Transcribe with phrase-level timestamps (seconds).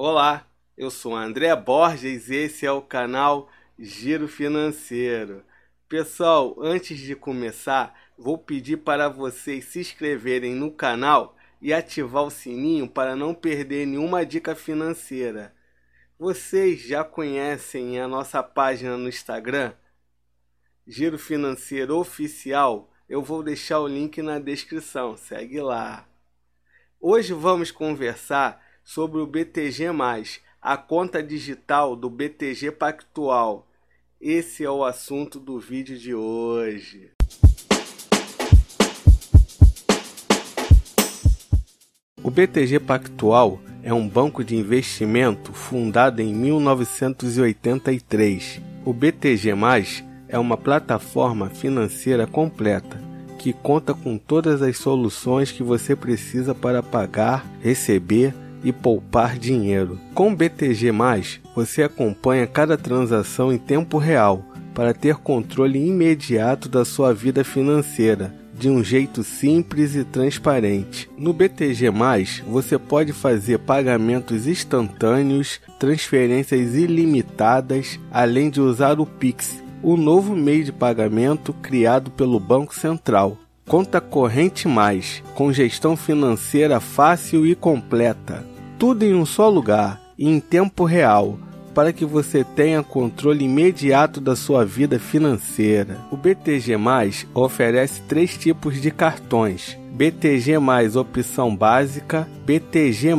[0.00, 5.44] Olá, eu sou André Borges e esse é o canal Giro Financeiro.
[5.88, 12.30] Pessoal, antes de começar, vou pedir para vocês se inscreverem no canal e ativar o
[12.30, 15.52] sininho para não perder nenhuma dica financeira.
[16.16, 19.72] Vocês já conhecem a nossa página no Instagram?
[20.86, 22.88] Giro Financeiro Oficial.
[23.08, 25.16] Eu vou deixar o link na descrição.
[25.16, 26.08] Segue lá.
[27.00, 29.84] Hoje vamos conversar sobre o BTG+,
[30.62, 33.68] a conta digital do BTG Pactual.
[34.18, 37.10] Esse é o assunto do vídeo de hoje.
[42.24, 48.62] O BTG Pactual é um banco de investimento fundado em 1983.
[48.86, 49.50] O BTG+,
[50.28, 53.06] é uma plataforma financeira completa
[53.38, 59.98] que conta com todas as soluções que você precisa para pagar, receber e poupar dinheiro.
[60.14, 60.90] Com BTG,
[61.54, 68.34] você acompanha cada transação em tempo real para ter controle imediato da sua vida financeira
[68.58, 71.08] de um jeito simples e transparente.
[71.16, 71.86] No BTG,
[72.46, 80.64] você pode fazer pagamentos instantâneos, transferências ilimitadas, além de usar o Pix, o novo meio
[80.64, 83.38] de pagamento criado pelo Banco Central.
[83.68, 88.42] Conta corrente mais, com gestão financeira fácil e completa.
[88.78, 91.38] Tudo em um só lugar e em tempo real,
[91.74, 95.98] para que você tenha controle imediato da sua vida financeira.
[96.10, 96.76] O BTG
[97.34, 100.56] oferece três tipos de cartões: BTG
[100.98, 103.10] opção básica, BTG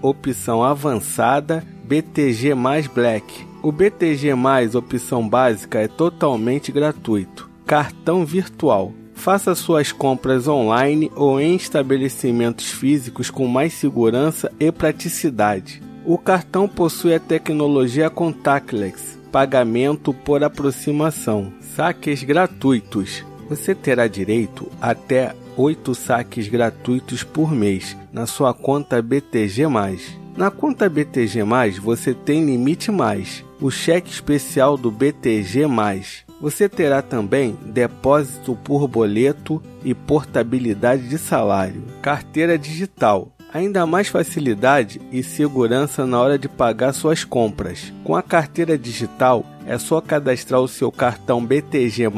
[0.00, 2.54] opção avançada, BTG
[2.94, 3.46] Black.
[3.62, 4.32] O BTG
[4.74, 7.50] opção básica é totalmente gratuito.
[7.66, 15.82] Cartão virtual Faça suas compras online ou em estabelecimentos físicos com mais segurança e praticidade.
[16.04, 23.24] O cartão possui a tecnologia contactless, pagamento por aproximação, saques gratuitos.
[23.48, 29.64] Você terá direito até 8 saques gratuitos por mês na sua conta BTG+.
[30.36, 31.44] Na conta BTG+,
[31.80, 35.64] você tem limite mais, o cheque especial do BTG+,
[36.44, 45.00] você terá também depósito por boleto e portabilidade de salário, carteira digital, ainda mais facilidade
[45.10, 47.90] e segurança na hora de pagar suas compras.
[48.04, 52.12] Com a carteira digital, é só cadastrar o seu cartão BTG+,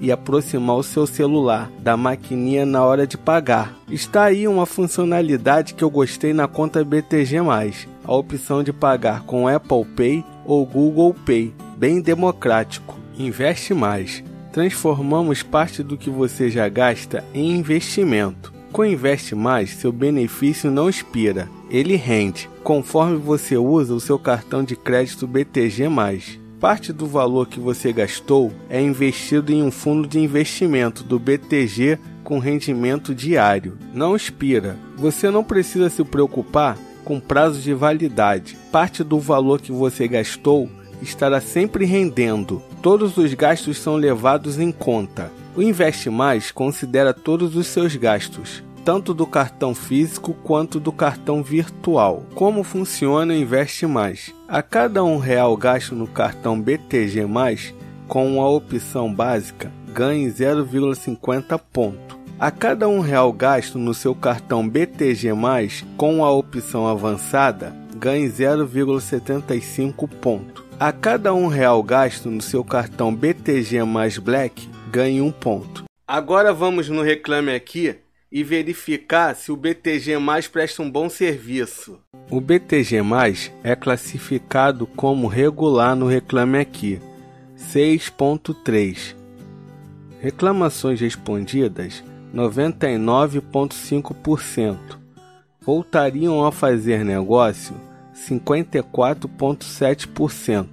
[0.00, 3.74] e aproximar o seu celular da maquininha na hora de pagar.
[3.90, 7.38] Está aí uma funcionalidade que eu gostei na conta BTG+,
[8.04, 13.02] a opção de pagar com Apple Pay ou Google Pay, bem democrático.
[13.18, 14.22] Investe mais.
[14.52, 18.52] Transformamos parte do que você já gasta em investimento.
[18.72, 24.64] Com Investe Mais, seu benefício não expira, ele rende, conforme você usa o seu cartão
[24.64, 25.88] de crédito BTG+.
[26.58, 31.98] Parte do valor que você gastou é investido em um fundo de investimento do BTG
[32.24, 33.78] com rendimento diário.
[33.92, 34.76] Não expira.
[34.96, 38.56] Você não precisa se preocupar com prazo de validade.
[38.72, 40.68] Parte do valor que você gastou
[41.02, 42.62] estará sempre rendendo.
[42.84, 45.32] Todos os gastos são levados em conta.
[45.56, 51.42] O Investe Mais considera todos os seus gastos, tanto do cartão físico quanto do cartão
[51.42, 52.26] virtual.
[52.34, 54.34] Como funciona o Investe Mais?
[54.46, 57.26] A cada um real gasto no cartão BTG+,
[58.06, 62.18] com a opção básica, ganhe 0,50 ponto.
[62.38, 65.30] A cada um real gasto no seu cartão BTG+,
[65.96, 70.63] com a opção avançada, ganhe 0,75 ponto.
[70.78, 75.84] A cada um real gasto no seu cartão BTG mais Black, ganhe um ponto.
[76.06, 77.94] Agora vamos no Reclame Aqui
[78.30, 82.00] e verificar se o BTG mais presta um bom serviço.
[82.28, 86.98] O BTG mais é classificado como regular no Reclame Aqui
[87.56, 89.14] 6.3.
[90.20, 92.02] Reclamações respondidas
[92.34, 94.76] 99,5%.
[95.60, 100.68] Voltariam a fazer negócio 54,7%.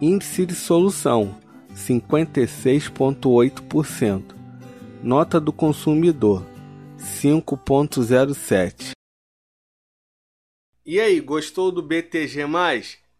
[0.00, 1.36] Índice de solução
[1.74, 4.34] 56,8%.
[5.02, 6.46] Nota do consumidor
[6.98, 8.92] 5,07.
[10.86, 12.44] E aí, gostou do BTG?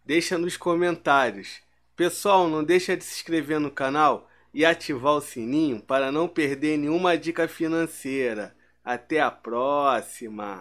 [0.05, 1.61] Deixa nos comentários.
[1.97, 6.77] Pessoal, não deixa de se inscrever no canal e ativar o sininho para não perder
[6.79, 8.55] nenhuma dica financeira.
[8.85, 10.45] Até a próxima!